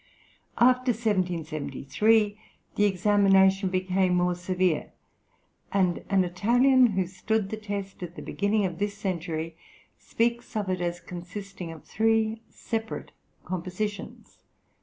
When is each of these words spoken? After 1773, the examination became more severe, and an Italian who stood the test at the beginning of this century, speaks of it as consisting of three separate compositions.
After 0.57 0.93
1773, 0.93 2.35
the 2.75 2.85
examination 2.85 3.69
became 3.69 4.15
more 4.15 4.33
severe, 4.33 4.93
and 5.71 6.03
an 6.09 6.23
Italian 6.23 6.87
who 6.93 7.05
stood 7.05 7.49
the 7.51 7.57
test 7.57 8.01
at 8.01 8.15
the 8.15 8.23
beginning 8.23 8.65
of 8.65 8.79
this 8.79 8.97
century, 8.97 9.55
speaks 9.99 10.55
of 10.55 10.69
it 10.71 10.81
as 10.81 10.99
consisting 10.99 11.71
of 11.71 11.83
three 11.83 12.41
separate 12.49 13.11
compositions. 13.45 14.39